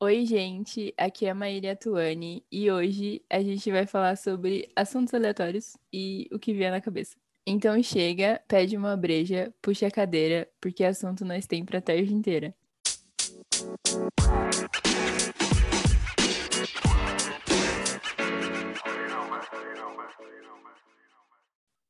[0.00, 5.12] Oi, gente, aqui é a Maíra Tuani e hoje a gente vai falar sobre assuntos
[5.12, 7.16] aleatórios e o que vier na cabeça.
[7.46, 12.54] Então chega, pede uma breja, puxa a cadeira, porque assunto nós tem pra tarde inteira.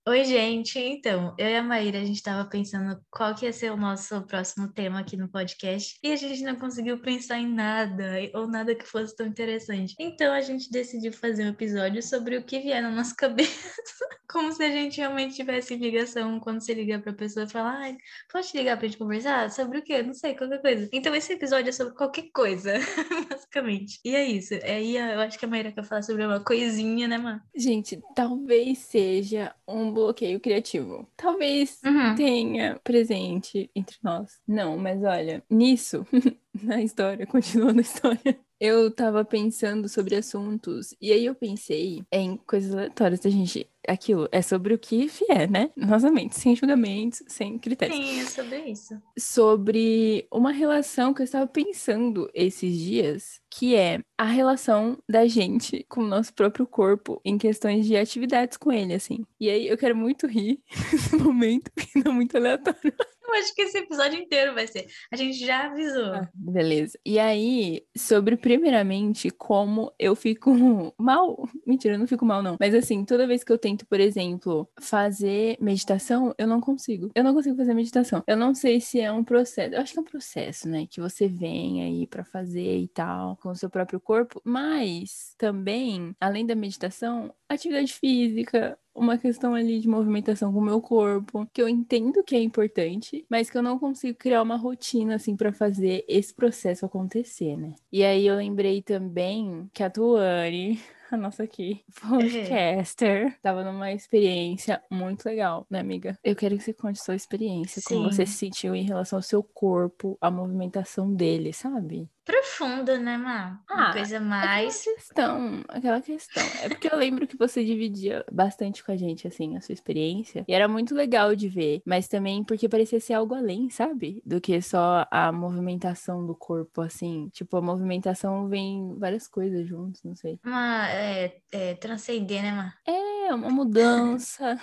[0.08, 0.78] Oi, gente.
[0.78, 4.22] Então, eu e a Maíra, a gente estava pensando qual que ia ser o nosso
[4.22, 8.74] próximo tema aqui no podcast e a gente não conseguiu pensar em nada ou nada
[8.74, 9.94] que fosse tão interessante.
[10.00, 13.82] Então, a gente decidiu fazer um episódio sobre o que vier na nossa cabeça,
[14.26, 17.76] como se a gente realmente tivesse ligação quando você liga para a pessoa e fala:
[17.76, 17.98] "Ai,
[18.32, 20.02] posso te ligar para gente conversar sobre o quê?
[20.02, 20.88] Não sei, qualquer coisa".
[20.90, 22.72] Então, esse episódio é sobre qualquer coisa,
[23.28, 24.00] basicamente.
[24.02, 24.54] E é isso.
[24.64, 27.42] Aí eu acho que a Maíra quer falar sobre uma coisinha, né, mano?
[27.54, 31.06] Gente, talvez seja um bloqueio criativo.
[31.16, 32.14] Talvez Uhum.
[32.14, 34.32] tenha presente entre nós.
[34.46, 36.06] Não, mas olha, nisso,
[36.62, 38.38] na história, continuando a história.
[38.60, 43.68] Eu tava pensando sobre assuntos, e aí eu pensei em coisas aleatórias da gente.
[43.88, 45.70] Aquilo é sobre o que vier, né?
[45.76, 47.96] Novamente, sem julgamentos, sem critérios.
[47.96, 49.02] Sim, é sobre isso.
[49.18, 55.84] Sobre uma relação que eu estava pensando esses dias, que é a relação da gente
[55.88, 59.24] com o nosso próprio corpo em questões de atividades com ele, assim.
[59.40, 60.60] E aí eu quero muito rir
[60.92, 62.94] nesse momento, que não é muito aleatório.
[63.28, 64.86] Eu acho que esse episódio inteiro vai ser.
[65.12, 66.14] A gente já avisou.
[66.14, 66.98] Ah, beleza.
[67.04, 70.50] E aí, sobre primeiramente como eu fico
[70.98, 71.48] mal.
[71.66, 72.56] Mentira, eu não fico mal, não.
[72.58, 77.10] Mas assim, toda vez que eu tento, por exemplo, fazer meditação, eu não consigo.
[77.14, 78.24] Eu não consigo fazer meditação.
[78.26, 79.74] Eu não sei se é um processo.
[79.74, 80.86] Eu acho que é um processo, né?
[80.90, 84.40] Que você vem aí pra fazer e tal, com o seu próprio corpo.
[84.44, 90.80] Mas também, além da meditação, atividade física, uma questão ali de movimentação com o meu
[90.80, 95.14] corpo, que eu entendo que é importante, mas que eu não consigo criar uma rotina
[95.14, 97.74] assim para fazer esse processo acontecer, né?
[97.92, 104.82] E aí eu lembrei também que a Tuane, a nossa aqui, podcaster, tava numa experiência
[104.90, 106.18] muito legal, né, amiga?
[106.22, 108.10] Eu quero que você conte sua experiência, como Sim.
[108.10, 112.08] você se sentiu em relação ao seu corpo, a movimentação dele, sabe?
[112.28, 113.58] Profunda, né, Má?
[113.70, 114.82] Uma Ah, coisa Aquela mais.
[114.84, 116.42] questão, aquela questão.
[116.62, 120.44] É porque eu lembro que você dividia bastante com a gente, assim, a sua experiência.
[120.46, 121.80] E era muito legal de ver.
[121.86, 124.20] Mas também porque parecia ser algo além, sabe?
[124.26, 127.30] Do que só a movimentação do corpo, assim.
[127.32, 130.38] Tipo, a movimentação vem várias coisas juntos, não sei.
[130.44, 132.74] Uma, é, é, transcender, né, Má?
[132.86, 134.58] É uma mudança.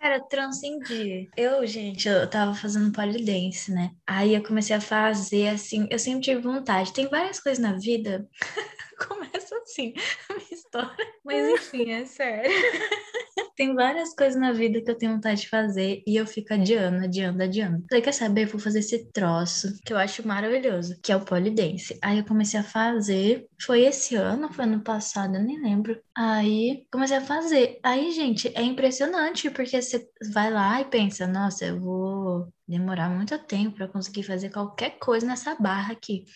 [0.00, 1.28] Cara, transcendi.
[1.36, 3.90] Eu, gente, eu tava fazendo polidense, né?
[4.06, 5.88] Aí eu comecei a fazer assim.
[5.90, 6.92] Eu sempre tive vontade.
[6.92, 8.28] Tem várias coisas na vida.
[9.08, 9.92] Começa assim,
[10.30, 11.14] a minha história.
[11.24, 12.50] Mas enfim, é sério.
[13.58, 17.04] Tem várias coisas na vida que eu tenho vontade de fazer e eu fico adiando,
[17.04, 17.84] adiando, adiando.
[17.90, 18.44] Falei, quer saber?
[18.44, 21.98] Eu vou fazer esse troço que eu acho maravilhoso, que é o polidense.
[22.00, 23.48] Aí eu comecei a fazer.
[23.60, 26.00] Foi esse ano, foi ano passado, eu nem lembro.
[26.16, 27.80] Aí comecei a fazer.
[27.82, 33.36] Aí, gente, é impressionante, porque você vai lá e pensa, nossa, eu vou demorar muito
[33.40, 36.26] tempo para conseguir fazer qualquer coisa nessa barra aqui.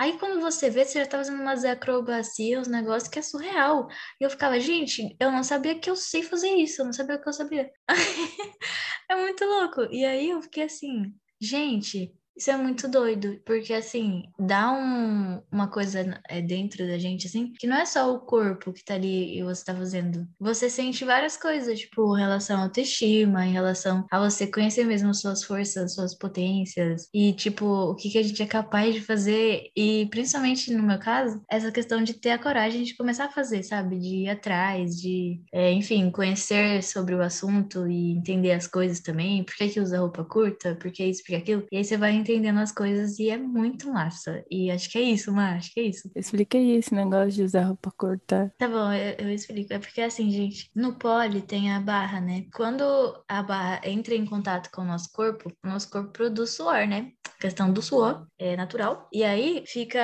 [0.00, 3.86] Aí quando você vê, você já tá fazendo umas acrobacias, uns negócios que é surreal.
[4.18, 7.18] E eu ficava, gente, eu não sabia que eu sei fazer isso, eu não sabia
[7.18, 7.70] que eu sabia.
[9.10, 9.82] é muito louco.
[9.92, 15.68] E aí eu fiquei assim, gente, isso é muito doido, porque assim, dá um, uma
[15.68, 19.38] coisa é, dentro da gente, assim, que não é só o corpo que tá ali
[19.38, 20.26] e você tá fazendo.
[20.40, 25.14] Você sente várias coisas, tipo, em relação à autoestima, em relação a você conhecer mesmo
[25.14, 29.70] suas forças, suas potências, e tipo, o que, que a gente é capaz de fazer,
[29.76, 33.62] e principalmente no meu caso, essa questão de ter a coragem de começar a fazer,
[33.62, 33.98] sabe?
[33.98, 39.44] De ir atrás, de, é, enfim, conhecer sobre o assunto e entender as coisas também,
[39.44, 41.98] por que, que usa roupa curta, por que isso, por que aquilo, e aí você
[41.98, 44.44] vai entendendo as coisas e é muito massa.
[44.50, 46.10] E acho que é isso, Má, acho que é isso.
[46.14, 48.52] Explica aí esse negócio de usar roupa curta.
[48.56, 49.72] Tá bom, eu, eu explico.
[49.72, 52.46] É porque assim, gente, no pole tem a barra, né?
[52.54, 52.84] Quando
[53.28, 57.12] a barra entra em contato com o nosso corpo, o nosso corpo produz suor, né?
[57.26, 59.08] A questão do suor é natural.
[59.12, 60.00] E aí fica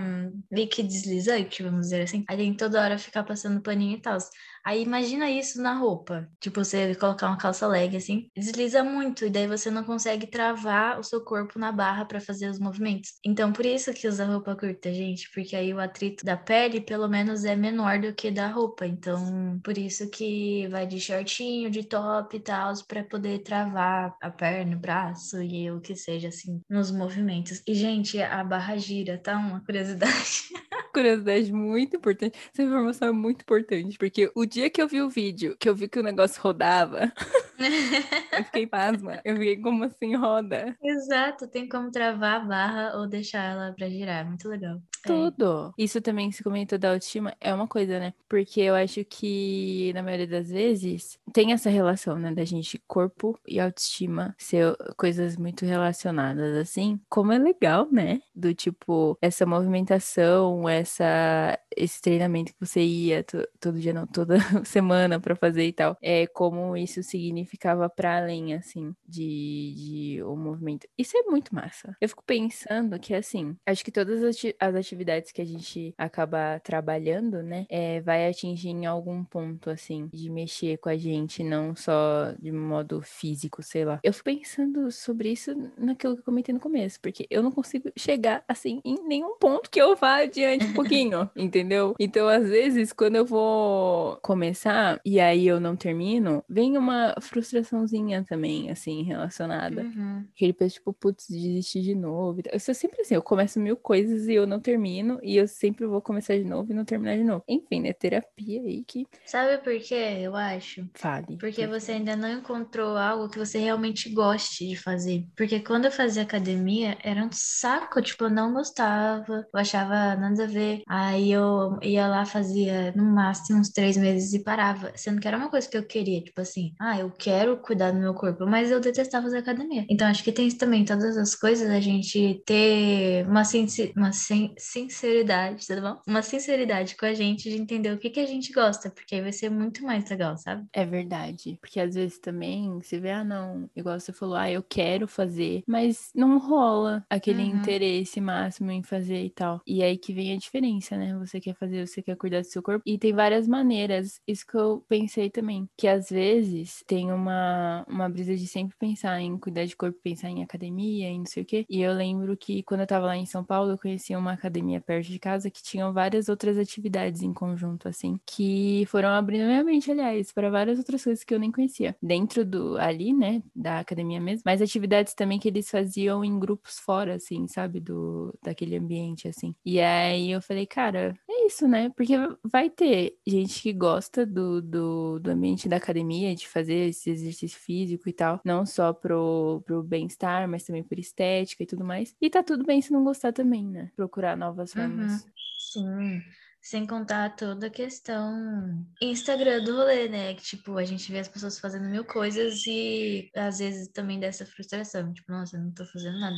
[0.00, 2.24] hum, meio que deslizante, vamos dizer assim.
[2.28, 4.18] Aí tem toda hora ficar passando paninho e tal.
[4.64, 6.26] Aí imagina isso na roupa.
[6.40, 10.98] Tipo, você colocar uma calça leg assim, desliza muito e daí você não consegue travar
[10.98, 13.12] o seu corpo na barra para fazer os movimentos.
[13.24, 17.08] Então, por isso que usa roupa curta, gente, porque aí o atrito da pele pelo
[17.08, 18.86] menos é menor do que da roupa.
[18.86, 24.30] Então, por isso que vai de shortinho, de top e tal, para poder travar a
[24.30, 27.62] perna, o braço e o que seja assim nos movimentos.
[27.66, 29.36] E gente, a barra gira, tá?
[29.36, 30.44] Uma curiosidade.
[30.94, 32.38] curiosidade muito importante.
[32.52, 35.74] Essa informação é muito importante, porque o dia que eu vi o vídeo, que eu
[35.74, 37.12] vi que o negócio rodava,
[38.32, 39.20] eu fiquei pasma.
[39.24, 40.76] Eu fiquei como assim roda.
[40.82, 44.26] Exato, tem como travar a barra ou deixar ela pra girar.
[44.26, 44.80] Muito legal.
[45.04, 45.06] É.
[45.06, 45.74] Tudo.
[45.76, 48.14] Isso também se comentou da autoestima, é uma coisa, né?
[48.28, 52.32] Porque eu acho que, na maioria das vezes, tem essa relação, né?
[52.32, 57.00] Da gente, corpo e autoestima ser coisas muito relacionadas, assim.
[57.08, 58.20] Como é legal, né?
[58.34, 63.24] Do tipo, essa movimentação, essa, esse treinamento que você ia
[63.60, 65.96] todo dia, não, toda semana para fazer e tal.
[66.02, 69.74] É como isso significava para além, assim, de,
[70.16, 70.86] de o movimento.
[70.96, 71.96] Isso é muito massa.
[72.00, 74.93] Eu fico pensando que, assim, acho que todas as atividades
[75.32, 80.78] que a gente acaba trabalhando, né, é, vai atingir em algum ponto, assim, de mexer
[80.78, 84.00] com a gente, não só de modo físico, sei lá.
[84.02, 87.90] Eu fico pensando sobre isso naquilo que eu comentei no começo, porque eu não consigo
[87.96, 91.94] chegar, assim, em nenhum ponto que eu vá adiante um pouquinho, entendeu?
[91.98, 98.24] Então, às vezes, quando eu vou começar e aí eu não termino, vem uma frustraçãozinha
[98.24, 99.82] também, assim, relacionada.
[99.82, 100.24] Uhum.
[100.34, 102.40] Que ele pensa, tipo, putz, desistir de novo.
[102.50, 104.83] Eu sou sempre assim, eu começo mil coisas e eu não termino,
[105.22, 107.44] e eu sempre vou começar de novo e não terminar de novo.
[107.48, 107.92] Enfim, né?
[107.92, 109.06] Terapia aí que.
[109.24, 110.18] Sabe por quê?
[110.20, 110.88] Eu acho.
[110.94, 111.38] Fale.
[111.38, 115.26] Porque você ainda não encontrou algo que você realmente goste de fazer.
[115.36, 120.44] Porque quando eu fazia academia, era um saco, tipo, eu não gostava, eu achava nada
[120.44, 120.82] a ver.
[120.88, 124.92] Aí eu ia lá, fazia no máximo uns três meses e parava.
[124.96, 127.98] Sendo que era uma coisa que eu queria, tipo assim, ah, eu quero cuidar do
[127.98, 129.84] meu corpo, mas eu detestava fazer academia.
[129.88, 134.12] Então acho que tem isso também, todas as coisas, a gente ter uma, sinci uma
[134.12, 136.00] sin sinceridade, tudo bom?
[136.04, 139.20] Uma sinceridade com a gente de entender o que, que a gente gosta, porque aí
[139.20, 140.66] vai ser muito mais legal, sabe?
[140.72, 141.56] É verdade.
[141.60, 145.62] Porque às vezes também você vê, ah, não, igual você falou, ah, eu quero fazer,
[145.66, 147.50] mas não rola aquele uhum.
[147.50, 149.60] interesse máximo em fazer e tal.
[149.64, 151.16] E aí que vem a diferença, né?
[151.18, 152.82] Você quer fazer, você quer cuidar do seu corpo.
[152.84, 154.20] E tem várias maneiras.
[154.26, 155.68] Isso que eu pensei também.
[155.76, 160.30] Que às vezes tem uma, uma brisa de sempre pensar em cuidar de corpo, pensar
[160.30, 161.64] em academia e não sei o quê.
[161.70, 164.53] E eu lembro que quando eu tava lá em São Paulo, eu conheci uma academia
[164.80, 169.64] perto de casa que tinham várias outras atividades em conjunto, assim, que foram abrindo minha
[169.64, 171.96] mente, aliás, para várias outras coisas que eu nem conhecia.
[172.02, 176.78] Dentro do ali, né, da academia mesmo, mas atividades também que eles faziam em grupos
[176.78, 179.54] fora, assim, sabe, do daquele ambiente, assim.
[179.64, 181.90] E aí eu falei, cara, é isso, né?
[181.90, 187.10] Porque vai ter gente que gosta do, do, do ambiente da academia, de fazer esse
[187.10, 191.84] exercício físico e tal, não só pro, pro bem-estar, mas também por estética e tudo
[191.84, 192.14] mais.
[192.20, 193.90] E tá tudo bem se não gostar também, né?
[193.96, 195.24] Procurar novas formas.
[195.24, 195.30] Uhum.
[195.72, 196.22] Sim.
[196.60, 200.32] Sem contar toda a questão Instagram do rolê, né?
[200.32, 204.46] Que, tipo, a gente vê as pessoas fazendo mil coisas e às vezes também dessa
[204.46, 205.12] frustração.
[205.12, 206.36] Tipo, nossa, eu não tô fazendo nada.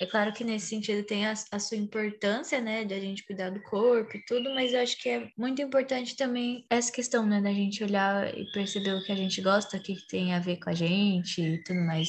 [0.00, 2.84] É claro que nesse sentido tem a, a sua importância, né?
[2.84, 6.16] De a gente cuidar do corpo e tudo, mas eu acho que é muito importante
[6.16, 7.40] também essa questão, né?
[7.40, 10.56] Da gente olhar e perceber o que a gente gosta, o que tem a ver
[10.56, 12.08] com a gente e tudo mais.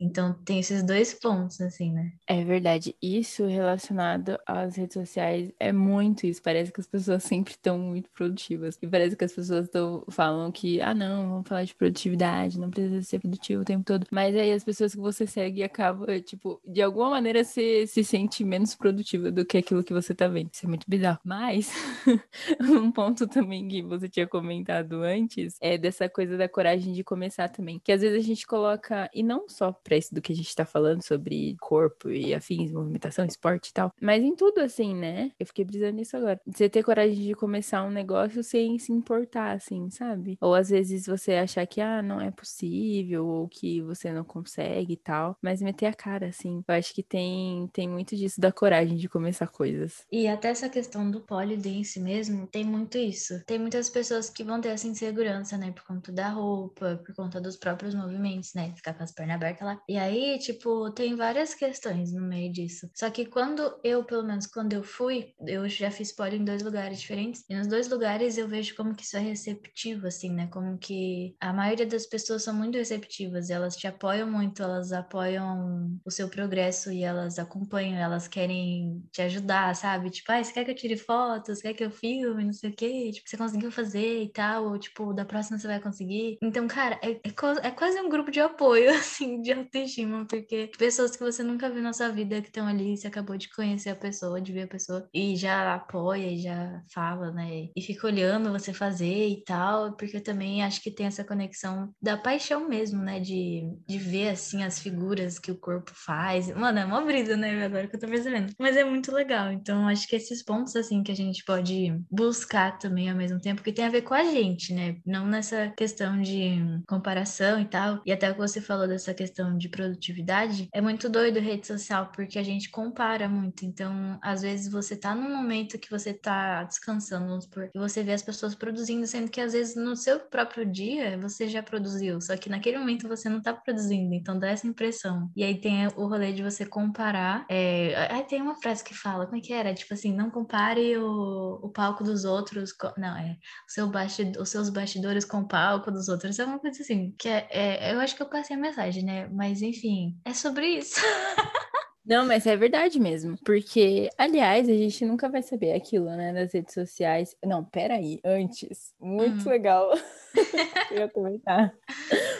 [0.00, 2.12] Então tem esses dois pontos, assim, né?
[2.26, 2.96] É verdade.
[3.02, 6.42] Isso relacionado às redes sociais é muito isso.
[6.42, 8.78] Parece que as pessoas sempre estão muito produtivas.
[8.80, 12.70] E parece que as pessoas tão, falam que, ah, não, vamos falar de produtividade, não
[12.70, 14.06] precisa ser produtivo o tempo todo.
[14.10, 18.42] Mas aí as pessoas que você segue acabam, tipo, de alguma maneira você se sente
[18.44, 20.50] menos produtiva do que aquilo que você tá vendo.
[20.52, 21.20] Isso é muito bizarro.
[21.24, 21.70] Mas
[22.60, 27.48] um ponto também que você tinha comentado antes é dessa coisa da coragem de começar
[27.48, 27.78] também.
[27.84, 30.54] Que às vezes a gente coloca, e não só para isso do que a gente
[30.54, 33.92] tá falando sobre corpo e afins, movimentação, esporte e tal.
[34.00, 35.32] Mas em tudo, assim, né?
[35.38, 36.40] Eu fiquei brisando nisso agora.
[36.46, 40.38] Você ter coragem de começar um negócio sem se importar, assim, sabe?
[40.40, 44.92] Ou às vezes você achar que, ah, não é possível, ou que você não consegue
[44.92, 45.36] e tal.
[45.42, 46.62] Mas meter a cara, assim.
[46.68, 50.06] Eu acho que tem, tem muito disso da coragem de começar coisas.
[50.12, 53.42] E até essa questão do polidense mesmo, tem muito isso.
[53.44, 55.72] Tem muitas pessoas que vão ter essa insegurança, né?
[55.72, 58.72] Por conta da roupa, por conta dos próprios movimentos, né?
[58.76, 59.79] Ficar com as pernas abertas lá.
[59.88, 62.88] E aí, tipo, tem várias questões no meio disso.
[62.94, 66.62] Só que quando eu, pelo menos quando eu fui, eu já fiz poli em dois
[66.62, 67.44] lugares diferentes.
[67.48, 70.46] E nos dois lugares eu vejo como que isso é receptivo, assim, né?
[70.48, 73.50] Como que a maioria das pessoas são muito receptivas.
[73.50, 79.22] Elas te apoiam muito, elas apoiam o seu progresso e elas acompanham, elas querem te
[79.22, 80.10] ajudar, sabe?
[80.10, 81.60] Tipo, ah, você quer que eu tire fotos?
[81.60, 82.44] Quer que eu filme?
[82.44, 83.10] Não sei o quê.
[83.12, 84.66] Tipo, você conseguiu fazer e tal.
[84.66, 86.38] Ou, tipo, da próxima você vai conseguir.
[86.42, 91.16] Então, cara, é, é, é quase um grupo de apoio, assim, de autoestima, porque pessoas
[91.16, 93.96] que você nunca viu na sua vida que estão ali, você acabou de conhecer a
[93.96, 97.68] pessoa, de ver a pessoa, e já apoia, já fala, né?
[97.76, 101.92] E fica olhando você fazer e tal, porque eu também acho que tem essa conexão
[102.00, 103.20] da paixão mesmo, né?
[103.20, 106.48] De, de ver, assim, as figuras que o corpo faz.
[106.54, 107.64] Mano, é uma brisa, né?
[107.64, 108.52] Agora que eu tô percebendo.
[108.58, 109.52] Mas é muito legal.
[109.52, 113.62] Então, acho que esses pontos, assim, que a gente pode buscar também ao mesmo tempo,
[113.62, 114.96] que tem a ver com a gente, né?
[115.04, 118.00] Não nessa questão de comparação e tal.
[118.04, 122.10] E até o que você falou dessa questão de produtividade, é muito doido rede social,
[122.14, 123.64] porque a gente compara muito.
[123.64, 128.02] Então, às vezes você tá num momento que você tá descansando, vamos supor, e você
[128.02, 132.20] vê as pessoas produzindo, sendo que às vezes no seu próprio dia você já produziu,
[132.20, 135.30] só que naquele momento você não tá produzindo, então dá essa impressão.
[135.36, 137.44] E aí tem o rolê de você comparar.
[137.48, 137.94] É...
[138.12, 139.74] Aí tem uma frase que fala, como é que era?
[139.74, 142.72] Tipo assim, não compare o, o palco dos outros.
[142.72, 142.92] Com...
[142.96, 144.36] Não, é o seu bastid...
[144.38, 146.38] os seus bastidores com o palco dos outros.
[146.38, 147.94] É uma coisa assim, que é, é...
[147.94, 149.28] eu acho que eu passei a mensagem, né?
[149.40, 151.00] Mas enfim, é sobre isso.
[152.10, 153.36] Não, mas é verdade mesmo.
[153.44, 156.32] Porque, aliás, a gente nunca vai saber aquilo, né?
[156.32, 157.36] Das redes sociais.
[157.46, 158.18] Não, peraí.
[158.24, 158.92] Antes.
[159.00, 159.48] Muito hum.
[159.48, 159.92] legal.
[160.90, 161.72] eu ia comentar.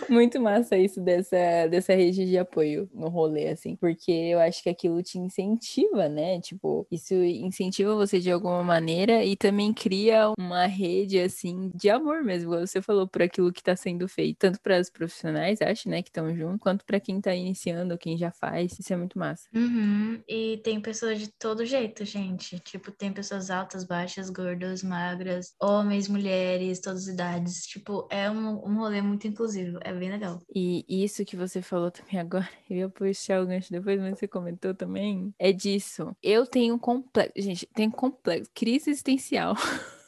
[0.08, 3.76] Muito massa isso dessa, dessa rede de apoio no rolê, assim.
[3.76, 6.40] Porque eu acho que aquilo te incentiva, né?
[6.40, 12.24] Tipo, isso incentiva você de alguma maneira e também cria uma rede, assim, de amor
[12.24, 12.50] mesmo.
[12.58, 14.38] Você falou por aquilo que tá sendo feito.
[14.38, 16.02] Tanto para os profissionais, acho, né?
[16.02, 18.76] Que estão junto, quanto para quem tá iniciando, quem já faz.
[18.76, 19.48] Isso é muito massa.
[19.60, 20.22] Uhum.
[20.26, 22.58] E tem pessoas de todo jeito, gente.
[22.60, 27.66] Tipo, tem pessoas altas, baixas, gordas, magras, homens, mulheres, todas as idades.
[27.66, 29.78] Tipo, é um, um rolê muito inclusivo.
[29.82, 30.40] É bem legal.
[30.54, 34.26] E isso que você falou também agora, eu ia puxar o gancho depois, mas você
[34.26, 36.16] comentou também, é disso.
[36.22, 39.54] Eu tenho complexo, gente, tenho complexo, crise existencial.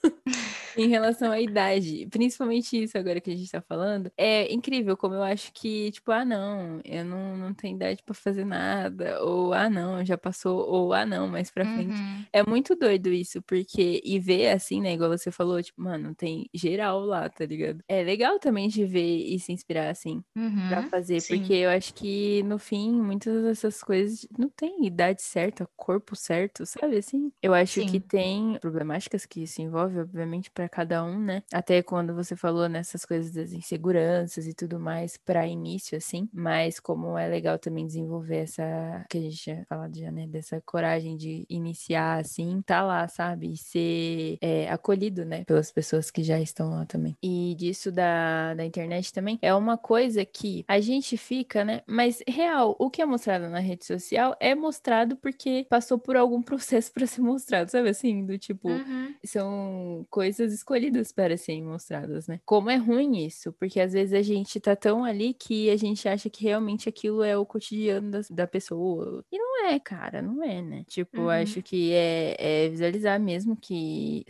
[0.76, 5.14] em relação à idade, principalmente isso agora que a gente tá falando, é incrível como
[5.14, 9.52] eu acho que, tipo, ah, não, eu não, não tenho idade para fazer nada, ou
[9.52, 11.94] ah, não, já passou, ou ah, não, mais pra frente.
[11.94, 12.24] Uhum.
[12.32, 16.48] É muito doido isso, porque, e ver assim, né, igual você falou, tipo, mano, tem
[16.54, 17.82] geral lá, tá ligado?
[17.88, 20.68] É legal também de ver e se inspirar, assim, uhum.
[20.68, 21.38] pra fazer, Sim.
[21.38, 26.64] porque eu acho que, no fim, muitas dessas coisas não tem idade certa, corpo certo,
[26.66, 27.32] sabe, assim?
[27.42, 27.86] Eu acho Sim.
[27.86, 31.42] que tem problemáticas que se envolvem, obviamente, pra para cada um, né?
[31.52, 36.78] Até quando você falou nessas coisas das inseguranças e tudo mais para início, assim, mas
[36.78, 40.26] como é legal também desenvolver essa que a gente tinha falado já, né?
[40.26, 43.52] Dessa coragem de iniciar assim, tá lá, sabe?
[43.52, 45.44] E ser é, acolhido, né?
[45.44, 47.16] Pelas pessoas que já estão lá também.
[47.22, 51.82] E disso da, da internet também é uma coisa que a gente fica, né?
[51.86, 56.40] Mas real, o que é mostrado na rede social é mostrado porque passou por algum
[56.42, 58.24] processo para ser mostrado, sabe assim?
[58.24, 59.14] Do tipo, uhum.
[59.24, 62.40] são coisas escolhidas para serem mostradas, né?
[62.44, 66.08] Como é ruim isso, porque às vezes a gente tá tão ali que a gente
[66.08, 69.24] acha que realmente aquilo é o cotidiano da, da pessoa.
[69.30, 70.84] E não é, cara, não é, né?
[70.86, 71.30] Tipo, uhum.
[71.30, 74.24] acho que é, é visualizar mesmo que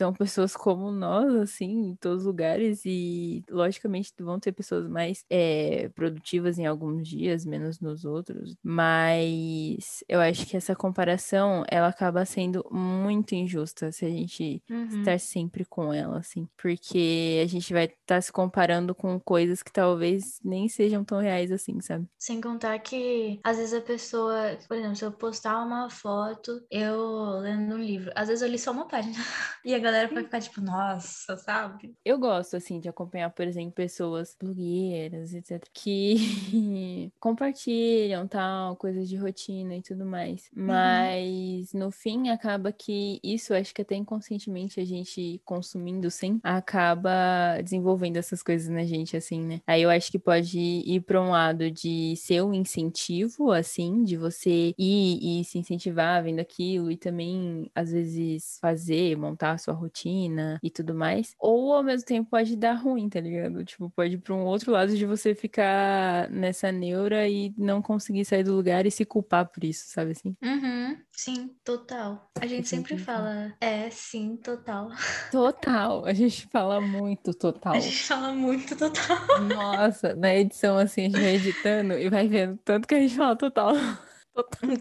[0.00, 5.26] são pessoas como nós, assim, em todos os lugares, e logicamente vão ter pessoas mais
[5.28, 11.88] é, produtivas em alguns dias, menos nos outros, mas eu acho que essa comparação ela
[11.88, 15.00] acaba sendo muito injusta se a gente uhum.
[15.00, 19.62] estar sempre com ela, assim, porque a gente vai estar tá se comparando com coisas
[19.62, 22.06] que talvez nem sejam tão reais assim, sabe?
[22.16, 27.38] Sem contar que às vezes a pessoa, por exemplo, se eu postar uma foto, eu
[27.40, 29.14] lendo um livro, às vezes eu li só uma página
[29.64, 31.94] e a galera vai ficar tipo, nossa, sabe?
[32.04, 39.16] Eu gosto, assim, de acompanhar, por exemplo, pessoas blogueiras, etc., que compartilham tal, coisas de
[39.16, 40.50] rotina e tudo mais.
[40.56, 40.66] Uhum.
[40.66, 41.80] Mas uhum.
[41.80, 48.16] no fim acaba que isso, acho que até inconscientemente a gente consumindo sem, acaba desenvolvendo
[48.16, 49.60] essas coisas na gente, assim, né?
[49.66, 54.16] Aí eu acho que pode ir para um lado de ser um incentivo, assim, de
[54.16, 59.74] você ir e se incentivar vendo aquilo e também, às vezes, fazer, montar a sua
[59.74, 61.34] rotina e tudo mais.
[61.38, 63.64] Ou ao mesmo tempo pode dar ruim, tá ligado?
[63.64, 68.24] Tipo, pode ir pra um outro lado de você ficar nessa neura e não conseguir
[68.24, 70.36] sair do lugar e se culpar por isso, sabe assim?
[70.42, 72.30] Uhum, sim, total.
[72.40, 74.90] A gente sempre fala, é, sim, total.
[75.30, 76.04] Total.
[76.04, 77.74] A gente fala muito total.
[77.74, 79.18] A gente fala muito total.
[79.54, 83.16] Nossa, na edição assim, a gente vai editando e vai vendo tanto que a gente
[83.16, 83.74] fala total.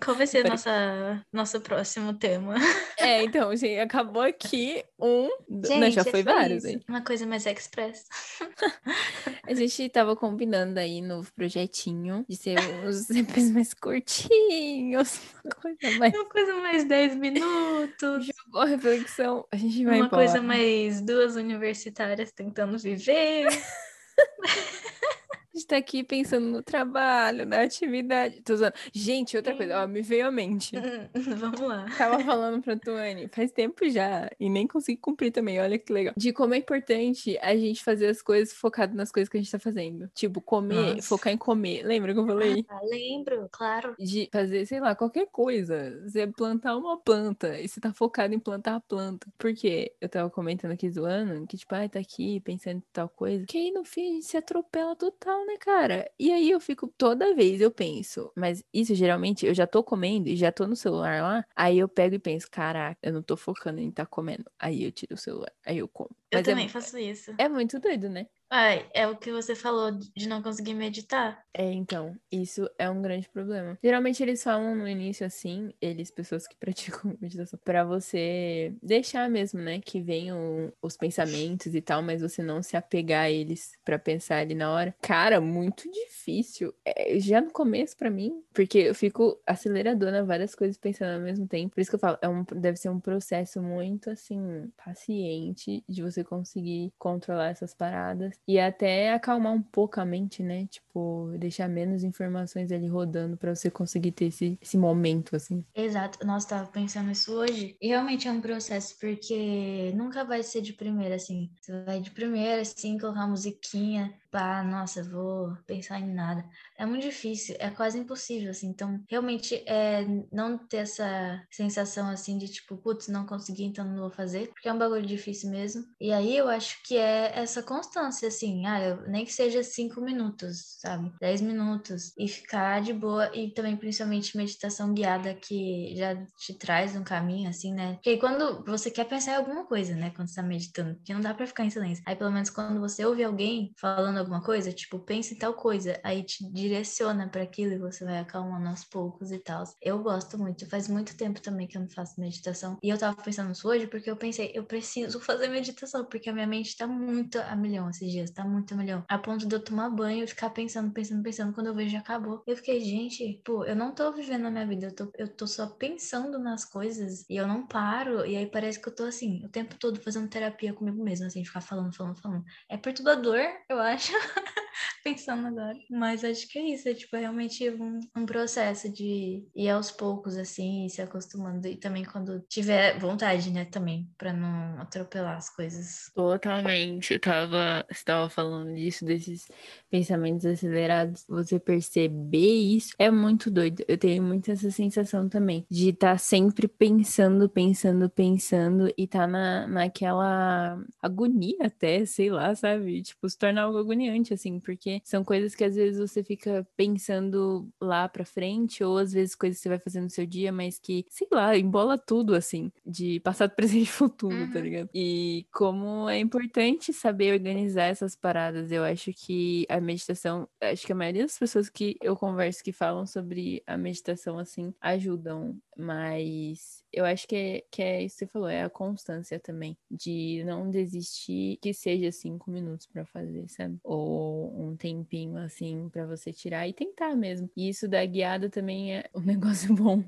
[0.03, 2.55] Qual vai ser nossa, nosso próximo tema?
[2.97, 5.29] É, então, gente, acabou aqui um.
[5.65, 6.79] Gente, Não, já foi vários, hein?
[6.87, 8.05] Uma coisa mais express.
[9.47, 15.19] A gente tava combinando aí no projetinho de ser uns episódios mais curtinhos.
[15.43, 16.13] Uma coisa mais.
[16.13, 18.25] Uma coisa mais 10 minutos.
[18.25, 19.47] Jogou a reflexão.
[19.51, 20.23] A gente vai Uma embora.
[20.23, 23.47] coisa mais duas universitárias tentando viver.
[25.53, 28.41] A gente tá aqui pensando no trabalho, na atividade.
[28.41, 28.75] Tô zoando.
[28.93, 30.75] Gente, outra coisa, ó, me veio à mente.
[31.37, 31.85] Vamos lá.
[31.97, 36.13] Tava falando pra Tuane faz tempo já e nem consegui cumprir também, olha que legal.
[36.15, 39.51] De como é importante a gente fazer as coisas focado nas coisas que a gente
[39.51, 40.09] tá fazendo.
[40.13, 41.07] Tipo, comer, Nossa.
[41.07, 41.83] focar em comer.
[41.83, 42.65] Lembra que eu falei?
[42.69, 43.95] Ah, lembro, claro.
[43.97, 45.99] de fazer, sei lá, qualquer coisa.
[46.07, 49.27] Você plantar uma planta e você tá focado em plantar a planta.
[49.37, 53.45] Porque eu tava comentando aqui zoando que, tipo, ai, tá aqui pensando em tal coisa.
[53.45, 56.09] Que aí no fim a gente se atropela total, né, cara?
[56.19, 60.27] E aí eu fico, toda vez eu penso, mas isso geralmente eu já tô comendo
[60.29, 61.45] e já tô no celular lá.
[61.55, 64.45] Aí eu pego e penso, caraca, eu não tô focando em tá comendo.
[64.59, 66.18] Aí eu tiro o celular, aí eu como.
[66.31, 67.31] Eu Mas é também mu- faço isso.
[67.37, 68.27] é muito doido, né?
[68.51, 71.43] Ai, é o que você falou de não conseguir meditar.
[71.53, 73.77] É, então, isso é um grande problema.
[73.83, 79.59] Geralmente eles falam no início assim, eles, pessoas que praticam meditação, pra você deixar mesmo,
[79.59, 83.99] né, que venham os pensamentos e tal, mas você não se apegar a eles pra
[83.99, 84.95] pensar ali na hora.
[85.01, 86.73] Cara, muito difícil.
[86.85, 91.47] É, já no começo pra mim, porque eu fico aceleradona várias coisas pensando ao mesmo
[91.47, 91.75] tempo.
[91.75, 96.01] Por isso que eu falo, é um, deve ser um processo muito assim paciente de
[96.01, 100.67] você conseguir controlar essas paradas e até acalmar um pouco a mente, né?
[100.67, 105.63] Tipo, deixar menos informações ali rodando pra você conseguir ter esse, esse momento, assim.
[105.75, 106.25] Exato.
[106.25, 107.75] Nossa, tava pensando isso hoje.
[107.81, 111.49] E realmente é um processo, porque nunca vai ser de primeira, assim.
[111.59, 114.13] Você vai de primeira, assim, colocar uma musiquinha.
[114.31, 116.47] Pá, nossa, vou pensar em nada.
[116.77, 118.67] É muito difícil, é quase impossível, assim.
[118.67, 124.01] Então, realmente, é não ter essa sensação, assim, de tipo, putz, não consegui, então não
[124.01, 124.49] vou fazer.
[124.49, 125.83] Porque é um bagulho difícil mesmo.
[125.99, 128.67] E aí eu acho que é essa constância, assim.
[128.67, 131.11] Ah, eu, nem que seja cinco minutos, sabe?
[131.19, 132.13] Dez minutos.
[132.15, 133.35] E ficar de boa.
[133.35, 137.93] E também, principalmente, meditação guiada, que já te traz um caminho, assim, né?
[137.95, 140.11] Porque quando você quer pensar em alguma coisa, né?
[140.15, 140.95] Quando você tá meditando.
[140.97, 142.03] Porque não dá pra ficar em silêncio.
[142.05, 145.99] Aí, pelo menos, quando você ouve alguém falando alguma coisa, tipo, pense em tal coisa.
[146.03, 149.63] Aí te direciona para aquilo e você vai acalmando aos poucos e tal.
[149.81, 150.67] Eu gosto muito.
[150.69, 152.77] Faz muito tempo também que eu não faço meditação.
[152.83, 156.33] E eu tava pensando nisso hoje porque eu pensei, eu preciso fazer meditação, porque a
[156.33, 159.03] minha mente tá muito a milhão esses dias, tá muito a milhão.
[159.07, 161.99] A ponto de eu tomar banho e ficar pensando, pensando, pensando, quando eu vejo já
[161.99, 162.43] acabou.
[162.45, 165.47] Eu fiquei, gente, pô, eu não tô vivendo a minha vida, eu tô, eu tô
[165.47, 168.25] só pensando nas coisas e eu não paro.
[168.25, 171.43] E aí parece que eu tô assim, o tempo todo fazendo terapia comigo mesma, assim,
[171.43, 172.43] ficar falando, falando, falando.
[172.69, 174.08] É perturbador, eu acho.
[175.03, 175.77] pensando agora.
[175.89, 180.37] Mas acho que é isso, é tipo realmente um, um processo de ir aos poucos,
[180.37, 181.67] assim, e se acostumando.
[181.67, 186.11] E também quando tiver vontade, né, também, pra não atropelar as coisas.
[186.13, 187.13] Totalmente.
[187.13, 189.47] Eu tava, você tava falando disso, desses
[189.89, 191.25] pensamentos acelerados.
[191.27, 193.83] Você perceber isso é muito doido.
[193.87, 199.67] Eu tenho muito essa sensação também de estar sempre pensando, pensando, pensando e tá na,
[199.67, 203.01] naquela agonia até, sei lá, sabe?
[203.01, 207.69] Tipo, se torna algo agoniante, assim, porque são coisas que às vezes você fica pensando
[207.81, 210.79] lá pra frente, ou às vezes coisas que você vai fazer no seu dia, mas
[210.79, 214.61] que, sei lá, embola tudo, assim, de passado, presente e futuro, tá Uhum.
[214.61, 214.89] ligado?
[214.93, 218.71] E como é importante saber organizar essas paradas.
[218.71, 222.71] Eu acho que a meditação, acho que a maioria das pessoas que eu converso que
[222.71, 228.25] falam sobre a meditação, assim, ajudam, mas eu acho que é, que é isso que
[228.25, 233.47] você falou, é a constância também, de não desistir, que seja cinco minutos pra fazer,
[233.49, 233.77] sabe?
[233.83, 237.49] Ou um tempinho, assim, pra você tirar e tentar mesmo.
[237.55, 240.03] E isso da guiada também é um negócio bom,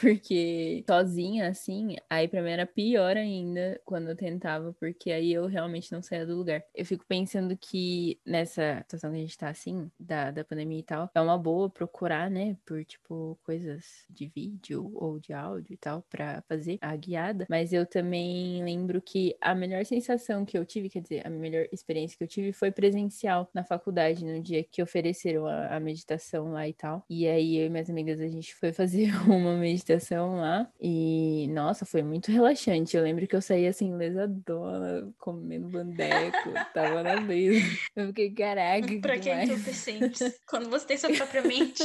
[0.00, 5.46] porque sozinha, assim, aí pra mim era pior ainda quando eu tentava, porque aí eu
[5.46, 6.62] realmente não saía do lugar.
[6.74, 10.82] Eu fico pensando que nessa situação que a gente tá, assim, da, da pandemia e
[10.82, 15.76] tal, é uma boa procurar, né, por, tipo, coisas de vídeo ou de áudio e
[15.76, 17.46] tal, pra fazer a guiada.
[17.48, 21.66] Mas eu também lembro que a melhor sensação que eu tive, quer dizer, a melhor
[21.72, 26.52] experiência que eu tive foi presencial na faculdade, no dia que ofereceram a, a meditação
[26.52, 27.04] lá e tal.
[27.08, 31.84] E aí eu e minhas amigas, a gente foi fazer uma meditação lá e, nossa,
[31.84, 32.96] foi muito relaxante.
[32.96, 37.64] Eu lembro que eu saí assim, lesadona, comendo bandeco, tava na brisa.
[37.96, 39.50] Eu fiquei, caraca, que Pra quem demais.
[39.50, 40.40] entorpecentes.
[40.46, 41.84] Quando você tem sua própria mente.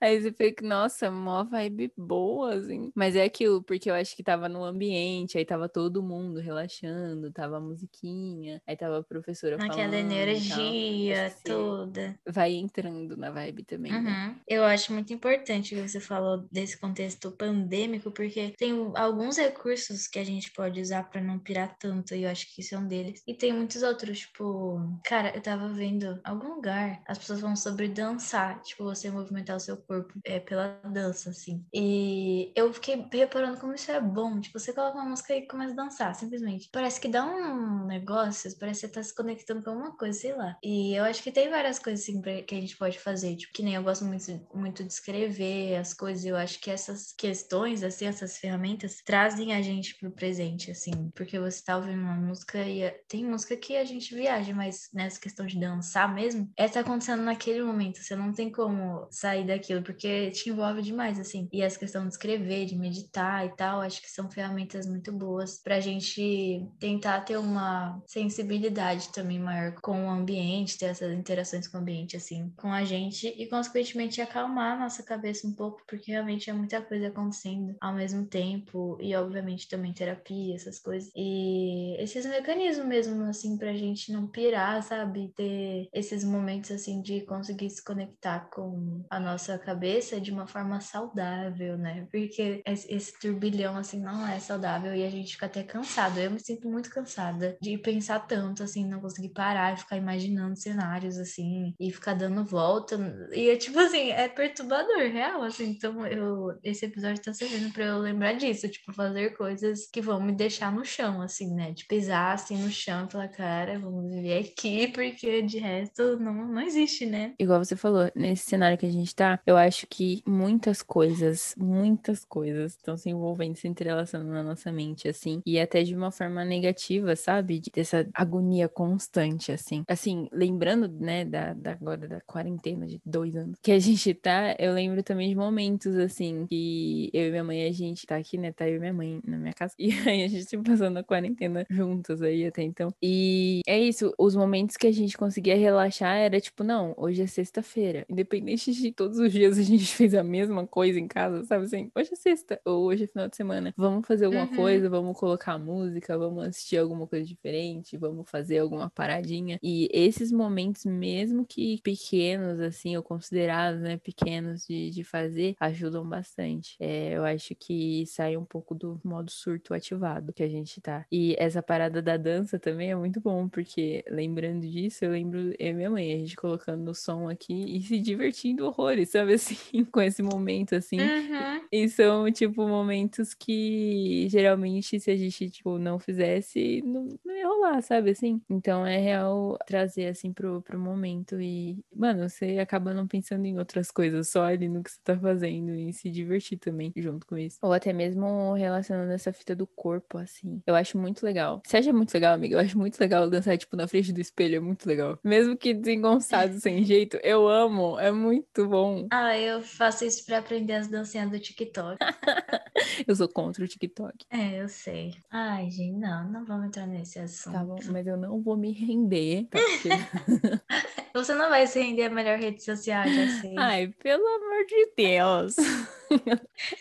[0.00, 2.90] Aí você fica, nossa, mó vibe boa, assim.
[2.94, 7.32] Mas é aquilo, porque eu acho que tava no ambiente, aí tava todo mundo relaxando,
[7.32, 10.00] tava a musiquinha, aí tava a professora Aquela falando tal.
[10.00, 12.18] energia toda.
[12.28, 14.16] Vai entrando na vibe também, né?
[14.28, 14.40] Uhum.
[14.48, 20.18] Eu acho muito importante que você falou desse contexto pandêmico, porque tem alguns recursos que
[20.18, 22.86] a gente pode usar pra não pirar tanto, e eu acho que isso é um
[22.86, 23.22] deles.
[23.26, 27.88] E tem muitos outros, tipo, cara, eu tava vendo algum lugar, as pessoas falam sobre
[27.88, 31.64] dançar, tipo, você movimentar o seu corpo é, pela dança, assim.
[31.72, 34.40] E eu fiquei reparando como isso é bom.
[34.40, 36.68] Tipo, você coloca uma música e começa a dançar, simplesmente.
[36.72, 40.34] Parece que dá um negócio, parece que você tá se conectando com alguma coisa, sei
[40.34, 40.56] lá.
[40.62, 43.36] E eu acho que tem várias coisas, assim, que a gente pode fazer.
[43.36, 46.24] Tipo, que nem eu gosto muito, muito de escrever as coisas.
[46.24, 51.10] Eu acho que essas questões, assim, essas ferramentas trazem a gente pro presente, assim.
[51.14, 55.20] Porque você tá ouvindo uma música e tem música que a gente viaja, mas nessa
[55.20, 58.02] questão de dançar mesmo, é tá acontecendo naquele momento.
[58.02, 61.48] Você não tem como sair daquilo, porque te envolve demais, assim.
[61.52, 65.60] E essa questão de escrever, de meditar e tal, acho que são ferramentas muito boas
[65.62, 71.78] pra gente tentar ter uma sensibilidade também maior com o ambiente, ter essas interações com
[71.78, 76.12] o ambiente, assim, com a gente e, consequentemente, acalmar a nossa cabeça um pouco, porque
[76.12, 81.10] realmente é muita coisa acontecendo ao mesmo tempo e, obviamente, também terapia, essas coisas.
[81.14, 85.32] E esses mecanismos mesmo, assim, pra gente não pirar, sabe?
[85.36, 90.80] Ter esses momentos, assim, de conseguir se conectar com a nossa cabeça de uma forma
[90.80, 92.06] saudável, né?
[92.10, 96.18] Porque esse turbilhão, assim, não é saudável e a gente fica até cansado.
[96.18, 100.56] Eu me sinto muito cansada de pensar tanto, assim, não conseguir parar e ficar imaginando
[100.56, 102.96] cenários, assim, e ficar dando volta.
[103.32, 105.70] E é tipo assim, é perturbador, real, assim.
[105.70, 110.22] Então, eu, esse episódio tá servindo pra eu lembrar disso, tipo, fazer coisas que vão
[110.22, 111.72] me deixar no chão, assim, né?
[111.72, 116.32] De pisar, assim, no chão e falar, cara, vamos viver aqui, porque de resto não,
[116.32, 117.34] não existe, né?
[117.38, 122.24] Igual você falou, nesse cenário que a gente tá, eu acho que muitas coisas, muitas
[122.24, 126.44] coisas estão se envolvendo, se entrelaçando na nossa mente, assim, e até de uma forma
[126.44, 127.60] negativa, sabe?
[127.74, 129.82] Dessa agonia constante, assim.
[129.88, 134.54] Assim, lembrando, né, da, da agora da quarentena de dois anos que a gente tá,
[134.58, 138.38] eu lembro também de momentos, assim, que eu e minha mãe, a gente tá aqui,
[138.38, 141.04] né, tá eu e minha mãe na minha casa, e aí a gente passando a
[141.04, 142.90] quarentena juntos aí até então.
[143.02, 147.26] E é isso, os momentos que a gente conseguia relaxar era tipo, não, hoje é
[147.26, 151.64] sexta-feira, independente de todos os dias a gente fez a mesma coisa em casa, sabe
[151.64, 154.56] assim, hoje é sexta, ou hoje é final de semana, vamos fazer alguma uhum.
[154.56, 159.58] coisa, vamos colocar música, vamos assistir alguma coisa diferente, vamos fazer alguma paradinha.
[159.62, 166.06] E esses momentos, mesmo que pequenos, assim, ou considerados, né, pequenos de, de fazer, ajudam
[166.08, 166.76] bastante.
[166.80, 171.06] É, eu acho que sai um pouco do modo surto ativado que a gente tá.
[171.10, 175.70] E essa parada da dança também é muito bom, porque lembrando disso, eu lembro eu
[175.70, 179.84] e minha mãe, a gente colocando o som aqui e se divertindo horrores, sabe assim,
[179.90, 181.00] com esse momento assim.
[181.00, 181.60] Uhum.
[181.70, 187.46] E são, tipo, momentos que geralmente se a gente, tipo, não fizesse, não, não ia
[187.46, 188.40] rolar, sabe assim?
[188.50, 193.58] Então é real trazer assim pro, pro momento e, mano, você acaba não pensando em
[193.58, 197.36] outras coisas, só ali no que você tá fazendo e se divertir também junto com
[197.36, 197.58] isso.
[197.62, 200.62] Ou até mesmo relacionando essa fita do corpo, assim.
[200.66, 201.62] Eu acho muito legal.
[201.64, 202.56] Você acha muito legal, amiga?
[202.56, 205.18] Eu acho muito legal dançar, tipo, na frente do espelho, é muito legal.
[205.22, 209.06] Mesmo que desengonçado, sem jeito, eu amo, é muito bom.
[209.10, 211.98] Ah, eu faço isso pra aprender as dancinhas do TikTok.
[213.06, 214.26] eu sou contra o TikTok.
[214.30, 215.14] É, eu sei.
[215.30, 217.54] Ai, gente, não, não vamos entrar nesse assunto.
[217.54, 219.46] Tá bom, mas eu não vou me render.
[219.50, 219.58] Tá?
[221.14, 223.54] Você não vai se render a melhor rede social, já sei.
[223.58, 225.56] Ai, pelo amor de Deus.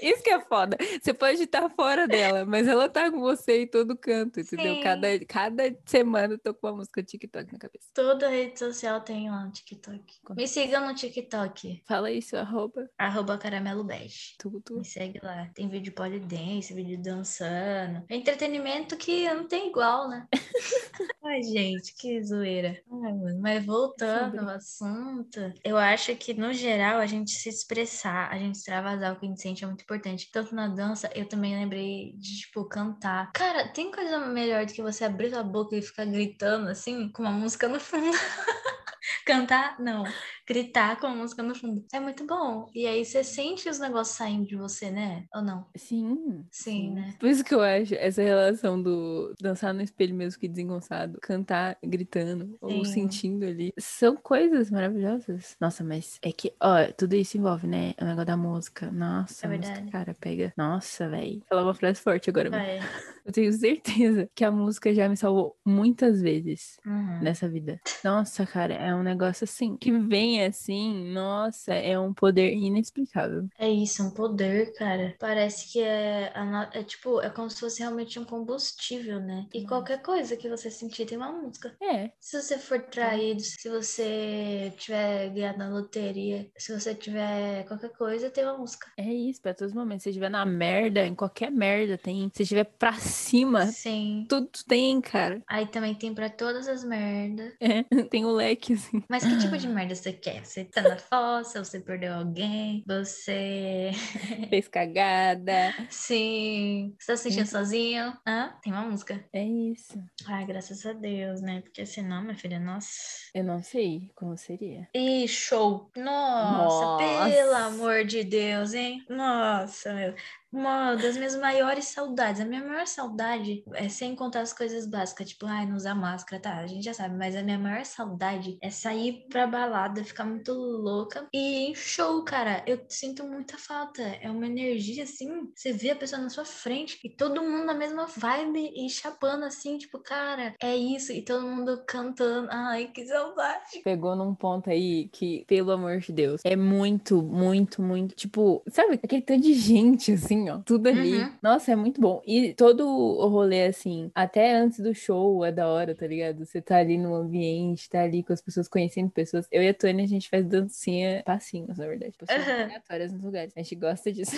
[0.01, 0.77] Isso que é foda.
[1.01, 4.81] Você pode estar fora dela, mas ela tá com você em todo canto, entendeu?
[4.83, 7.87] Cada, cada semana eu tô com uma música TikTok na cabeça.
[7.93, 10.03] Toda rede social tem lá no TikTok.
[10.35, 11.81] Me sigam no TikTok.
[11.85, 12.89] Fala isso, arroba.
[12.97, 14.35] Arroba caramelo bege.
[14.39, 14.77] Tudo.
[14.77, 15.49] Me segue lá.
[15.53, 18.03] Tem vídeo polidense, vídeo dançando.
[18.09, 20.27] Entretenimento que não tem igual, né?
[21.23, 22.81] Ai, gente, que zoeira.
[22.91, 23.39] Ai, mano.
[23.41, 28.55] Mas voltando ao assunto, eu acho que, no geral, a gente se expressar, a gente
[28.55, 30.29] extravasar o que a gente sente é muito importante.
[30.31, 33.31] Tanto na dança, eu também lembrei de, tipo, cantar.
[33.33, 37.23] Cara, tem coisa melhor do que você abrir sua boca e ficar gritando, assim, com
[37.23, 38.15] uma música no fundo.
[39.25, 40.03] Cantar, não
[40.47, 41.83] gritar com a música no fundo.
[41.93, 42.69] É muito bom.
[42.73, 45.25] E aí você sente os negócios saindo de você, né?
[45.33, 45.65] Ou não?
[45.75, 46.15] Sim.
[46.15, 46.91] Sim, sim.
[46.91, 47.15] né?
[47.19, 51.77] Por isso que eu acho essa relação do dançar no espelho mesmo que desengonçado, cantar
[51.83, 52.57] gritando sim.
[52.61, 55.55] ou sentindo ali, são coisas maravilhosas.
[55.59, 57.93] Nossa, mas é que, ó, tudo isso envolve, né?
[57.99, 58.91] O negócio da música.
[58.91, 60.53] Nossa, é a música, cara, pega.
[60.57, 61.41] Nossa, velho.
[61.49, 62.49] Falar uma frase forte agora.
[62.49, 62.79] Vai.
[63.25, 67.21] Eu tenho certeza que a música já me salvou muitas vezes uhum.
[67.21, 67.81] nessa vida.
[68.03, 73.47] Nossa, cara, é um negócio assim que vem assim, nossa, é um poder inexplicável.
[73.57, 75.15] É isso, um poder, cara.
[75.19, 76.31] Parece que é,
[76.73, 79.47] é tipo, é como se fosse realmente um combustível, né?
[79.53, 81.75] E qualquer coisa que você sentir tem uma música.
[81.81, 82.11] É.
[82.19, 88.29] Se você for traído, se você tiver ganhado na loteria, se você tiver qualquer coisa,
[88.29, 88.87] tem uma música.
[88.97, 90.03] É isso, pra todos os momentos.
[90.03, 92.29] Se estiver na merda, em qualquer merda, tem.
[92.33, 93.67] Se estiver pra cima.
[93.67, 94.25] Sim.
[94.29, 95.41] Tudo tem, cara.
[95.47, 97.53] Aí também tem pra todas as merdas.
[97.59, 99.03] É, tem o leque, assim.
[99.09, 100.43] Mas que tipo de merda você quer?
[100.43, 103.91] Você tá na fossa, você perdeu alguém, você.
[104.49, 105.71] Fez cagada.
[105.87, 106.95] Sim.
[106.99, 108.11] Você tá se sentindo sozinho?
[108.27, 108.57] Hã?
[108.63, 109.23] Tem uma música.
[109.31, 110.03] É isso.
[110.25, 111.61] Ai, graças a Deus, né?
[111.61, 112.89] Porque senão, minha filha, nossa.
[113.35, 114.89] Eu não sei como seria.
[114.95, 115.91] E show.
[115.95, 117.29] Nossa, Nossa.
[117.29, 119.05] pelo amor de Deus, hein?
[119.07, 120.15] Nossa, meu.
[120.55, 122.39] Uma das minhas maiores saudades.
[122.39, 126.41] A minha maior saudade é sem contar as coisas básicas, tipo, ai, não usar máscara,
[126.41, 126.57] tá?
[126.59, 130.53] A gente já sabe, mas a minha maior saudade é sair pra balada, ficar muito
[130.53, 132.63] louca e em show, cara.
[132.65, 134.01] Eu sinto muita falta.
[134.01, 137.73] É uma energia assim, você vê a pessoa na sua frente e todo mundo na
[137.73, 141.11] mesma vibe e chapando assim, tipo, cara, é isso.
[141.11, 142.47] E todo mundo cantando.
[142.49, 143.81] Ai, que saudade.
[143.83, 148.15] Pegou num ponto aí que, pelo amor de Deus, é muito, muito, muito.
[148.15, 150.59] Tipo, sabe, aquele tanto de gente, assim, ó.
[150.59, 151.17] Tudo ali.
[151.17, 151.31] Uhum.
[151.41, 152.21] Nossa, é muito bom.
[152.25, 156.45] E todo o rolê, assim, até antes do show é da hora, tá ligado?
[156.45, 159.47] Você tá ali no ambiente, tá ali com as pessoas, conhecendo pessoas.
[159.51, 162.15] Eu e a Tônia, a gente faz dancinha, passinhos, na verdade.
[162.17, 162.63] Pessoas Aham.
[162.63, 163.53] aleatórias nos lugares.
[163.55, 164.35] A gente gosta disso.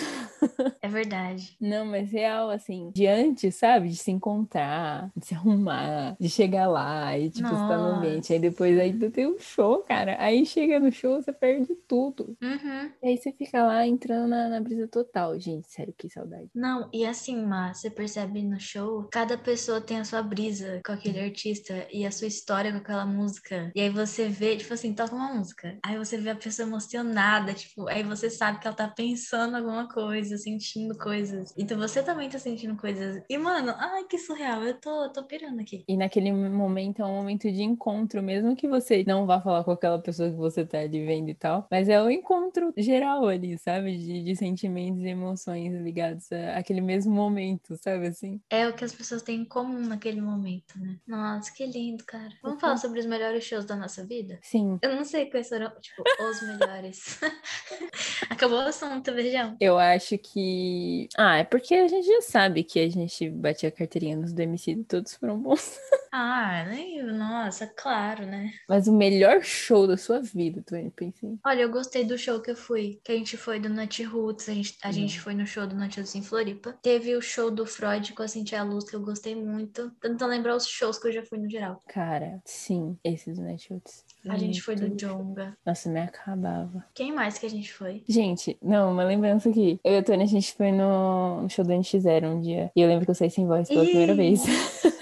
[0.80, 1.56] É verdade.
[1.60, 3.88] Não, mas real, assim, de antes, sabe?
[3.88, 8.32] De se encontrar, de se arrumar, de chegar lá e, tipo, estar no ambiente.
[8.32, 10.16] Aí depois ainda tem um show, cara.
[10.18, 12.36] Aí chega no show, você perde tudo.
[12.42, 12.90] Uhum.
[13.02, 15.38] E aí você fica lá entrando na, na brisa total.
[15.38, 16.48] Gente, sério, que saudade.
[16.54, 20.92] Não, e assim, Má, você percebe no show, cada pessoa tem a sua brisa com
[20.92, 23.72] aquele artista e a sua história com aquela música.
[23.74, 25.78] E aí você vê, tipo assim, toca uma música.
[25.84, 29.88] Aí você vê a pessoa emocionada, tipo, aí você sabe que ela tá pensando alguma
[29.88, 31.52] coisa, sentindo coisas.
[31.58, 33.22] Então você também tá sentindo coisas.
[33.28, 34.62] E, mano, ai, que surreal.
[34.62, 35.84] Eu tô, tô pirando aqui.
[35.88, 39.72] E naquele momento é um momento de encontro, mesmo que você não vá falar com
[39.72, 41.66] aquela pessoa que você tá ali vendo e tal.
[41.70, 43.96] Mas é o encontro geral ali, sabe?
[43.96, 48.40] De, de sentimentos e emoções ligados àquele mesmo momento, sabe assim?
[48.50, 50.96] É o que as pessoas têm em comum naquele momento, né?
[51.06, 52.28] Nossa, que lindo, cara.
[52.42, 54.38] Vamos falar sobre os melhores shows da nossa vida?
[54.42, 54.78] Sim.
[54.82, 57.18] Eu não sei quais foram, tipo, os melhores.
[58.28, 59.56] Acabou o assunto, beijão.
[59.60, 61.08] Eu acho que.
[61.16, 64.42] Ah, é porque a gente já sabe que a gente batia a carteirinha nos do
[64.42, 65.78] MC e todos foram bons.
[66.10, 68.50] Ah, nem, nossa, claro, né?
[68.66, 71.38] Mas o melhor show da sua vida, Tony, pensei.
[71.44, 74.48] Olha, eu gostei do show que eu fui, que a gente foi do Nut Roots,
[74.48, 76.74] a gente, a gente foi no show do Roots em Floripa.
[76.82, 79.90] Teve o show do Freud com a Cintia Luz, que eu gostei muito.
[80.00, 81.82] Tentando lembrar os shows que eu já fui no geral.
[81.88, 84.04] Cara, sim, esses Netshots.
[84.28, 85.56] A gente foi do Jonga.
[85.64, 86.84] Nossa, me acabava.
[86.94, 88.02] Quem mais que a gente foi?
[88.08, 89.80] Gente, não, uma lembrança aqui.
[89.82, 92.70] Eu e a Tony, a gente foi no, no show do NX0 um dia.
[92.74, 94.42] E eu lembro que eu saí sem voz pela primeira vez.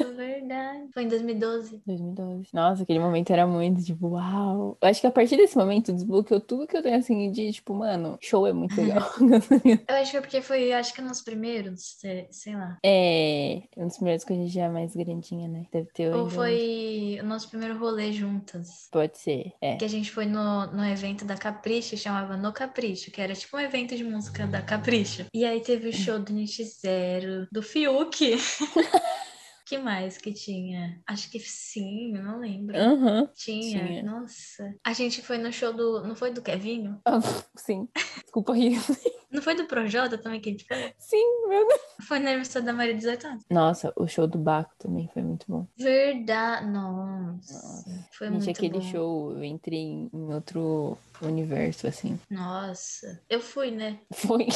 [0.46, 0.88] Verdade.
[0.94, 1.82] Foi em 2012.
[1.86, 2.48] 2012.
[2.52, 4.78] Nossa, aquele momento era muito, tipo, uau.
[4.80, 7.74] Eu acho que a partir desse momento desbloqueou tudo que eu tenho assim de, tipo,
[7.74, 9.10] mano, show é muito legal.
[9.88, 12.78] Eu acho que é porque foi, acho que nos primeiros, sei, sei lá.
[12.84, 15.66] é, um dos primeiros que a gente já é mais grandinha, né?
[15.72, 18.88] Deve ter Ou ainda- foi o nosso primeiro rolê juntas.
[18.92, 19.76] Pode ser, é.
[19.76, 23.56] Que a gente foi no, no evento da Capricho, chamava No Capricho, que era tipo
[23.56, 25.26] um evento de música da Capricho.
[25.34, 28.36] E aí teve o show do Niche Zero, do Fiuk.
[29.66, 31.00] que mais que tinha?
[31.06, 32.76] Acho que sim, eu não lembro.
[32.76, 33.28] Aham.
[33.34, 33.84] Tinha.
[33.84, 34.02] tinha.
[34.04, 34.72] nossa.
[34.84, 36.06] A gente foi no show do.
[36.06, 37.00] Não foi do Kevinho?
[37.04, 37.18] Ah,
[37.58, 37.88] Sim.
[38.22, 38.78] Desculpa rir.
[39.28, 40.94] Não foi do Projota também que a gente foi?
[40.98, 41.80] Sim, meu Deus.
[42.06, 43.44] Foi no aniversário da Maria 18 anos.
[43.50, 45.66] Nossa, o show do Baco também foi muito bom.
[45.76, 46.66] Verdade.
[46.70, 47.52] Nossa.
[47.52, 48.08] Nossa.
[48.12, 48.80] Foi Gente, muito aquele bom.
[48.82, 52.18] show, eu entrei em em outro universo, assim.
[52.30, 53.20] Nossa.
[53.28, 53.98] Eu fui, né?
[54.12, 54.46] Foi.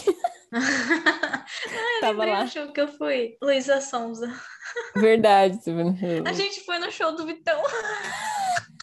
[1.74, 2.44] eu Tava lá.
[2.44, 3.36] do show que eu fui.
[3.42, 4.32] Luísa Sonza.
[4.96, 5.58] Verdade.
[6.24, 7.60] A gente foi no show do Vitão.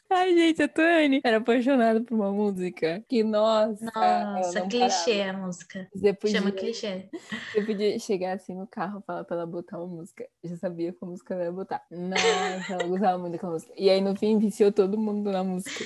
[0.10, 5.80] Ai, gente, a Tony era apaixonada por uma música que, nossa, Nossa, clichê a música.
[5.80, 5.90] parava.
[5.94, 7.10] Você podia, Chama clichê.
[7.52, 10.26] você podia chegar assim no carro e falar pra ela botar uma música.
[10.42, 11.84] Eu já sabia qual música ela ia botar.
[11.92, 13.74] Nossa, ela gostava muito daquela música.
[13.76, 15.84] E aí, no fim, viciou todo mundo na música.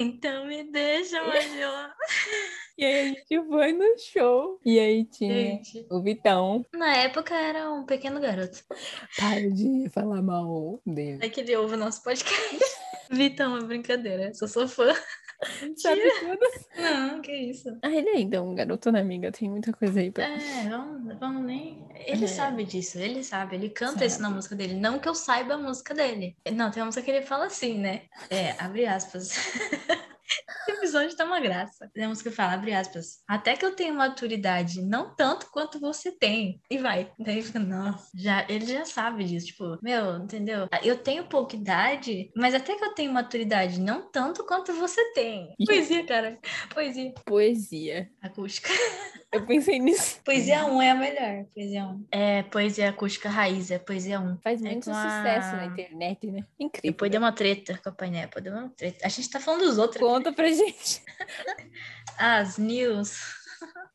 [0.00, 1.92] Então me deixa, Major.
[2.78, 4.58] E aí, a gente foi no show.
[4.64, 5.86] E aí tinha Gente.
[5.90, 6.64] o Vitão.
[6.72, 8.64] Na época era um pequeno garoto.
[9.18, 11.18] Para de falar mal dele.
[11.20, 12.58] É que ele ouve o nosso podcast.
[13.12, 14.32] Vitão, é brincadeira.
[14.32, 14.94] Sou sou fã.
[15.76, 16.38] Sabe tudo?
[16.76, 17.76] Não, que isso.
[17.82, 19.32] Ah, ele ainda é um garoto, né, amiga?
[19.32, 20.24] Tem muita coisa aí pra...
[20.24, 21.86] É, vamos, vamos nem.
[22.06, 22.28] Ele É.
[22.28, 23.56] sabe disso, ele sabe.
[23.56, 24.06] Ele canta Sabe.
[24.06, 24.74] isso na música dele.
[24.74, 26.36] Não que eu saiba a música dele.
[26.52, 28.02] Não, tem uma música que ele fala assim, né?
[28.28, 29.30] É, abre aspas.
[30.70, 31.90] Episódio tá uma graça.
[31.92, 33.22] Tem uma música que fala, abre aspas.
[33.28, 36.60] Até que eu tenho maturidade, não tanto quanto você tem.
[36.70, 37.12] E vai.
[37.18, 39.46] Daí fica, nossa, já, ele já sabe disso.
[39.46, 40.68] Tipo, meu, entendeu?
[40.82, 45.54] Eu tenho pouca idade, mas até que eu tenho maturidade, não tanto quanto você tem.
[45.66, 46.38] Poesia, cara.
[46.72, 47.12] Poesia.
[47.24, 48.10] Poesia.
[48.22, 48.70] Acústica.
[49.32, 50.20] Eu pensei nisso.
[50.24, 51.44] Poesia 1 é a melhor.
[51.54, 52.06] Poesia 1.
[52.10, 54.38] É poesia acústica raiz, é poesia 1.
[54.42, 56.44] Faz É muito a- sucesso na internet, né?
[56.58, 56.90] Incrível.
[56.90, 59.06] Depois deu uma treta com a painel, depois deu uma treta.
[59.06, 60.00] A gente tá falando dos outros.
[60.04, 61.00] Conta pra gente.
[62.18, 63.18] As news.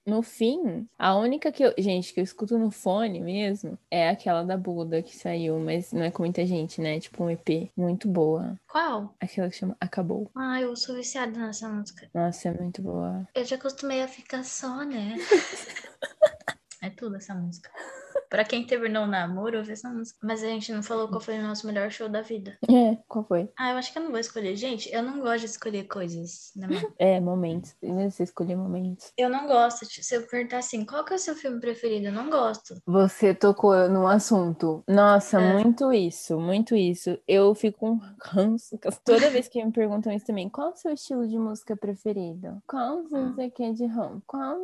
[0.05, 1.73] No fim, a única que eu.
[1.79, 6.03] Gente, que eu escuto no fone mesmo é aquela da Buda que saiu, mas não
[6.03, 6.99] é com muita gente, né?
[6.99, 8.55] Tipo um EP muito boa.
[8.67, 9.15] Qual?
[9.19, 10.29] Aquela que chama Acabou.
[10.35, 12.07] Ah, eu sou viciada nessa música.
[12.13, 13.27] Nossa, é muito boa.
[13.33, 15.15] Eu já acostumei a ficar só, né?
[16.85, 17.69] é tudo essa música.
[18.29, 20.17] Pra quem terminou o namoro, ouve essa música.
[20.23, 22.57] Mas a gente não falou qual foi o nosso melhor show da vida.
[22.67, 23.49] É, qual foi?
[23.57, 24.55] Ah, eu acho que eu não vou escolher.
[24.55, 26.67] Gente, eu não gosto de escolher coisas, né?
[26.97, 27.73] É, momentos.
[27.73, 29.13] Primeiro você escolher momentos.
[29.17, 29.85] Eu não gosto.
[29.87, 32.07] de- Se eu perguntar assim, qual que é o seu filme preferido?
[32.07, 32.75] Eu não gosto.
[32.85, 34.83] Você tocou num assunto.
[34.87, 35.53] Nossa, É.
[35.53, 37.17] muito isso, muito isso.
[37.27, 38.77] Eu fico com ranço.
[39.05, 42.61] Toda vez que me perguntam isso também, qual o seu estilo de música preferido?
[42.67, 44.21] Qual você quer de ram?
[44.25, 44.57] Qual.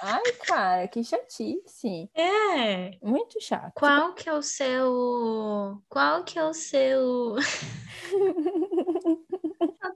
[0.00, 2.10] Ai, cara, que chatice.
[2.14, 2.90] É.
[3.02, 3.72] Muito chato.
[3.74, 5.82] Qual que é o seu.
[5.88, 7.36] Qual que é o seu.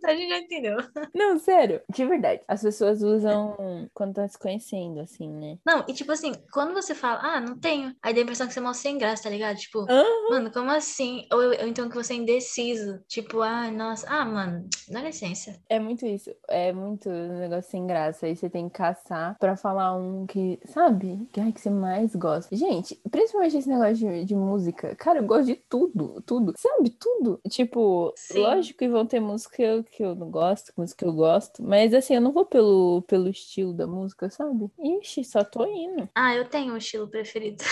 [0.04, 0.76] a gente já entendeu.
[1.14, 2.42] Não, sério, de verdade.
[2.48, 5.58] As pessoas usam quando tá se conhecendo, assim, né?
[5.64, 8.52] Não, e tipo assim, quando você fala, ah, não tenho, aí dá a impressão que
[8.52, 9.56] você é mó sem graça, tá ligado?
[9.56, 10.30] Tipo, Aham.
[10.30, 11.26] mano, como assim?
[11.32, 13.00] Ou, ou então que você é indeciso.
[13.06, 15.58] Tipo, ah, nossa, ah, mano, dá licença.
[15.68, 16.30] É muito isso.
[16.48, 18.26] É muito um negócio sem graça.
[18.26, 21.28] Aí você tem que caçar pra falar um que, sabe?
[21.32, 22.54] Que, ai, que você mais gosta.
[22.54, 24.94] Gente, principalmente esse negócio de, de música.
[24.96, 26.54] Cara, eu gosto de tudo, tudo.
[26.56, 26.90] Sabe?
[26.90, 27.40] Tudo.
[27.48, 28.40] Tipo, Sim.
[28.40, 31.62] lógico que vão ter música que eu, que eu não gosto, música que eu gosto.
[31.62, 34.70] Mas assim, eu não vou pelo, pelo estilo da música, sabe?
[34.78, 36.08] Ixi, só tô indo.
[36.14, 37.62] Ah, eu tenho um estilo preferido.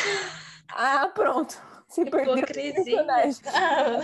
[0.69, 1.57] Ah, pronto.
[1.99, 3.05] O Hipocrisia.
[3.53, 3.99] Ah,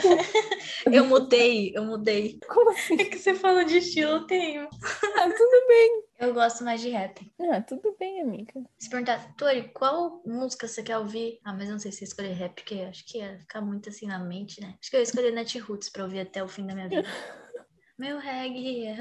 [0.91, 2.41] eu mudei, eu mudei.
[2.49, 3.01] Como assim?
[3.01, 4.65] É que você falou de estilo, eu tenho.
[4.65, 6.03] Ah, tudo bem.
[6.19, 7.33] Eu gosto mais de rap.
[7.39, 8.53] Ah, tudo bem, amiga.
[8.77, 11.39] Se perguntar, Tori, qual música você quer ouvir?
[11.45, 14.09] Ah, mas não sei se eu escolher rap, porque acho que ia ficar muito assim
[14.09, 14.75] na mente, né?
[14.81, 17.07] Acho que eu ia escolher Netroots pra ouvir até o fim da minha vida.
[17.99, 18.97] Meu reggae é.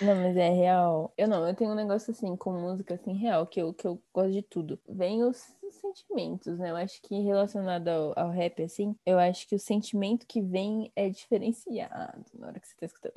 [0.00, 1.12] Não, mas é real.
[1.16, 4.02] Eu não, eu tenho um negócio assim com música assim real, que eu, que eu
[4.12, 4.80] gosto de tudo.
[4.88, 5.54] Vem os
[5.92, 6.70] sentimentos, né?
[6.70, 10.90] Eu acho que relacionado ao, ao rap, assim, eu acho que o sentimento que vem
[10.96, 13.12] é diferenciado na hora que você tá escutando.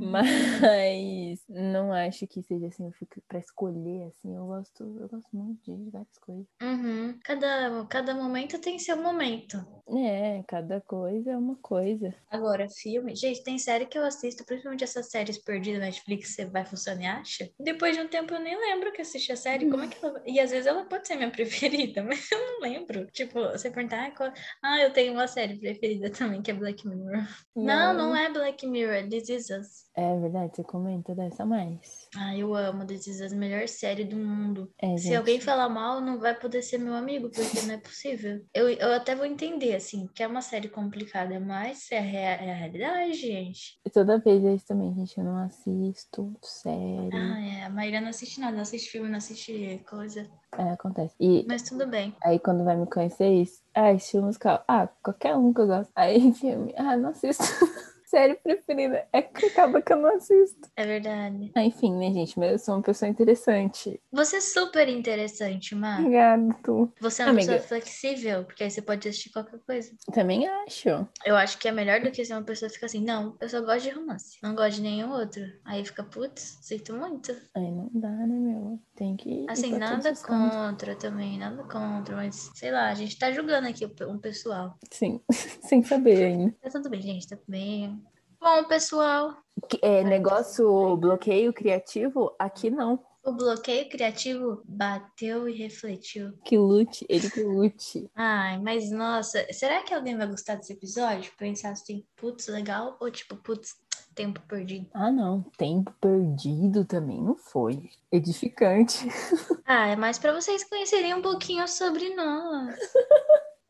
[0.00, 5.28] Mas não acho que seja assim, eu fico pra escolher, assim, eu gosto, eu gosto
[5.32, 6.46] muito de várias coisas.
[6.62, 7.18] Uhum.
[7.24, 9.64] Cada, cada momento tem seu momento.
[9.88, 12.14] É, cada coisa é uma coisa.
[12.30, 13.14] Agora, filme.
[13.14, 17.02] Gente, tem série que eu assisto, principalmente essas séries perdidas na Netflix, você vai funcionar
[17.02, 17.50] e acha.
[17.58, 19.70] Depois de um tempo eu nem lembro que assisti a série.
[19.70, 20.22] Como é que ela.
[20.26, 23.06] E às vezes ela pode ser minha preferida, mas eu não lembro.
[23.12, 26.86] Tipo, você perguntar, ah, qual- ah, eu tenho uma série preferida também, que é Black
[26.86, 27.26] Mirror.
[27.56, 29.82] Não, não é Black Mirror, é This Is Us.
[29.94, 32.08] É verdade, você comenta dessa mais.
[32.16, 34.72] Ah, eu amo This Is Us, melhor série do mundo.
[34.80, 35.16] É, Se gente.
[35.16, 38.40] alguém falar mal, não vai poder ser meu amigo, porque não é possível.
[38.54, 42.20] Eu, eu até vou entender, assim, que é uma série complicada, mas é a, rea-
[42.42, 43.78] é a realidade, gente.
[43.92, 45.16] Toda vez é isso também, gente.
[45.18, 47.10] Eu não assisto série.
[47.14, 47.64] Ah, é.
[47.64, 50.28] A Maíra não assiste nada, não assiste filme, não assiste coisa.
[50.58, 51.14] É, acontece.
[51.18, 52.14] E Mas tudo bem.
[52.22, 54.62] aí quando vai me conhecer isso, ah, estilo musical.
[54.68, 55.90] Ah, qualquer um que eu gosto.
[55.96, 57.42] Aí filme, ah, não assisto.
[58.12, 59.08] Série preferida.
[59.10, 60.68] É que acaba que eu não assisto.
[60.76, 61.50] É verdade.
[61.56, 62.38] Ah, enfim, né, gente?
[62.38, 63.98] Mas eu sou uma pessoa interessante.
[64.12, 65.98] Você é super interessante, Má.
[65.98, 66.92] Obrigada, tu.
[67.00, 67.52] Você é uma Amiga.
[67.52, 69.90] pessoa flexível, porque aí você pode assistir qualquer coisa.
[70.12, 70.90] Também acho.
[71.24, 73.48] Eu acho que é melhor do que ser uma pessoa que fica assim, não, eu
[73.48, 74.36] só gosto de romance.
[74.42, 75.42] Não gosto de nenhum outro.
[75.64, 77.34] Aí fica, putz, sinto muito.
[77.56, 78.78] Aí não dá, né, meu?
[78.94, 79.30] Tem que.
[79.30, 83.90] ir Assim, nada contra também, nada contra, mas sei lá, a gente tá julgando aqui
[84.06, 84.76] um pessoal.
[84.90, 85.18] Sim,
[85.66, 86.54] sem saber ainda.
[86.60, 88.01] Tá tudo bem, gente, tá tudo bem.
[88.42, 89.34] Bom, pessoal,
[89.80, 92.98] É, negócio bloqueio criativo, aqui não.
[93.24, 96.32] o bloqueio criativo bateu e refletiu.
[96.44, 98.10] Que lute, ele que lute.
[98.16, 101.32] Ai, mas nossa, será que alguém vai gostar desse episódio?
[101.38, 102.96] Pensar assim, putz, legal?
[103.00, 103.76] Ou tipo, putz,
[104.12, 104.88] tempo perdido?
[104.92, 105.42] Ah, não.
[105.56, 107.90] Tempo perdido também não foi.
[108.10, 109.06] Edificante.
[109.64, 112.76] Ah, é mais pra vocês conhecerem um pouquinho sobre nós.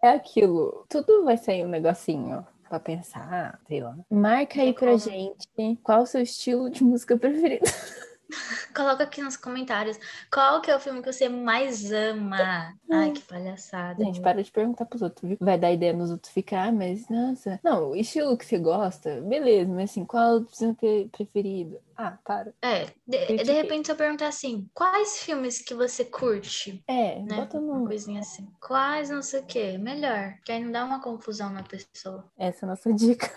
[0.03, 0.85] É aquilo.
[0.89, 3.95] Tudo vai sair um negocinho pra pensar, sei lá.
[4.11, 7.65] Marca aí pra gente qual o seu estilo de música preferido.
[8.75, 9.99] Coloca aqui nos comentários
[10.33, 12.75] qual que é o filme que você mais ama.
[12.91, 14.03] Ai, que palhaçada.
[14.03, 15.37] Gente, para de perguntar pros outros, viu?
[15.39, 17.61] Vai dar ideia nos outros ficar, mas nossa.
[17.63, 21.79] Não, o estilo que você gosta, beleza, mas assim, qual é o seu pre- preferido?
[21.97, 22.53] Ah, para.
[22.63, 26.83] É, de, de repente se eu perguntar assim, quais filmes que você curte?
[26.89, 27.37] É, Né?
[27.37, 27.87] bota Uma no.
[27.87, 28.49] coisinha assim.
[28.61, 29.79] Quais não sei o quê?
[29.79, 30.35] Melhor.
[30.45, 32.25] Que aí não dá uma confusão na pessoa.
[32.39, 33.31] Essa é a nossa dica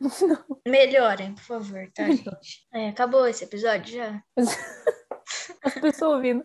[0.10, 0.44] final.
[0.66, 2.66] Melhorem, por favor, tá, gente?
[2.72, 4.22] É, acabou esse episódio já?
[5.64, 6.42] As pessoas ouvindo.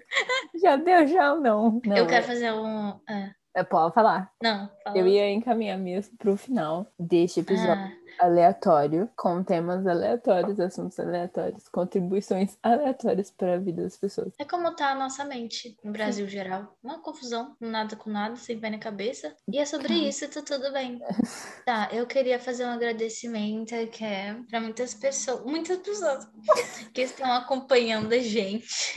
[0.61, 1.81] Já deu, já ou não?
[1.85, 2.99] não eu quero fazer um.
[3.09, 3.31] É.
[3.55, 4.31] É, pode falar.
[4.41, 4.97] Não, fala.
[4.97, 7.85] Eu ia encaminhar mesmo pro final deste episódio.
[7.85, 14.33] Ah, aleatório, com temas aleatórios, assuntos aleatórios, contribuições aleatórias para a vida das pessoas.
[14.39, 16.75] é como tá a nossa mente no Brasil geral.
[16.83, 19.35] Uma confusão, nada com nada, sem pé na cabeça.
[19.51, 19.99] E é sobre Cara.
[19.99, 20.99] isso, tá tudo bem.
[21.67, 26.25] Tá, eu queria fazer um agradecimento que é pra muitas pessoas, muitas pessoas
[26.93, 28.93] que estão acompanhando a gente.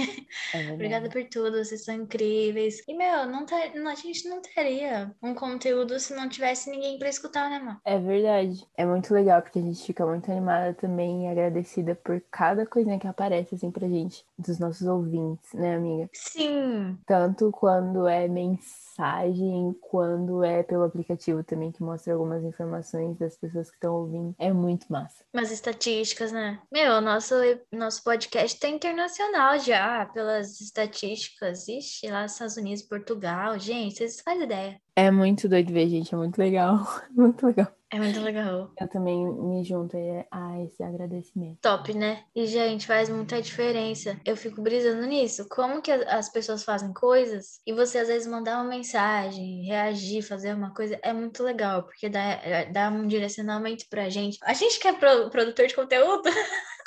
[0.55, 0.73] É.
[0.73, 2.81] Obrigada por tudo, vocês são incríveis.
[2.87, 6.97] E, meu, não tá, não- a gente não teria um conteúdo se não tivesse ninguém
[6.97, 7.81] pra escutar, né, mano?
[7.85, 8.65] É verdade.
[8.77, 12.99] É muito legal, porque a gente fica muito animada também e agradecida por cada coisinha
[12.99, 16.09] que aparece, assim, pra gente, dos nossos ouvintes, né, amiga?
[16.13, 16.99] Sim.
[17.07, 23.71] Tanto quando é mensagem, quando é pelo aplicativo também, que mostra algumas informações das pessoas
[23.71, 24.35] que estão ouvindo.
[24.39, 25.25] É muito massa.
[25.33, 26.61] Umas estatísticas, né?
[26.73, 27.35] Meu, nosso,
[27.73, 31.69] nosso podcast tá internacional já, pelas estatísticas.
[31.69, 33.59] Ixi, lá nos Estados Unidos, Portugal.
[33.59, 34.81] Gente, vocês fazem ideia.
[34.95, 36.15] É muito doido ver, gente.
[36.15, 36.81] É muito legal.
[37.11, 37.80] Muito legal.
[37.93, 38.71] É muito legal.
[38.81, 39.97] Eu também me junto
[40.31, 41.59] a esse agradecimento.
[41.61, 42.23] Top, né?
[42.35, 44.17] E, gente, faz muita diferença.
[44.25, 45.49] Eu fico brisando nisso.
[45.49, 50.55] Como que as pessoas fazem coisas e você às vezes mandar uma mensagem, reagir, fazer
[50.55, 54.39] uma coisa, é muito legal, porque dá, é- dá um direcionamento pra gente.
[54.43, 56.23] A gente que é pro- produtor de conteúdo.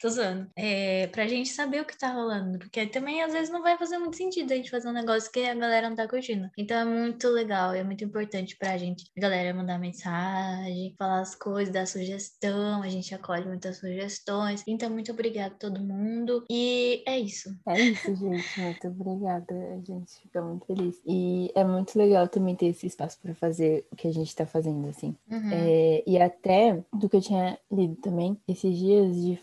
[0.00, 0.50] Tô zoando.
[0.56, 2.58] É, pra gente saber o que tá rolando.
[2.58, 5.44] Porque também, às vezes, não vai fazer muito sentido a gente fazer um negócio que
[5.44, 6.48] a galera não tá curtindo.
[6.56, 9.04] Então é muito legal, é muito importante pra gente.
[9.16, 12.82] A galera mandar mensagem, falar as coisas, dar sugestão.
[12.82, 14.64] A gente acolhe muitas sugestões.
[14.66, 16.44] Então, muito obrigada a todo mundo.
[16.50, 17.54] E é isso.
[17.68, 18.60] É isso, gente.
[18.60, 19.54] Muito obrigada.
[19.54, 20.98] A gente fica muito feliz.
[21.06, 24.46] E é muito legal também ter esse espaço para fazer o que a gente tá
[24.46, 25.14] fazendo, assim.
[25.30, 25.50] Uhum.
[25.52, 29.36] É, e até do que eu tinha lido também, esses dias de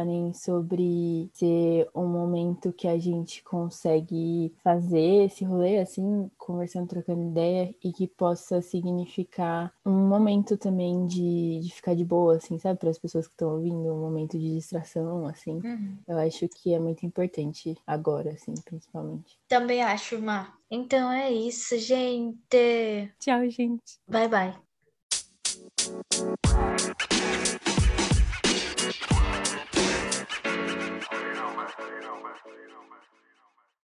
[0.00, 7.22] falarem sobre ser um momento que a gente consegue fazer esse rolê, assim, conversando, trocando
[7.22, 12.78] ideia, e que possa significar um momento também de, de ficar de boa, assim, sabe?
[12.78, 15.60] Para as pessoas que estão ouvindo, um momento de distração, assim.
[15.62, 15.98] Uhum.
[16.08, 19.38] Eu acho que é muito importante agora, assim, principalmente.
[19.48, 20.54] Também acho, Má.
[20.70, 23.12] Então é isso, gente.
[23.18, 23.98] Tchau, gente.
[24.08, 24.54] Bye, bye.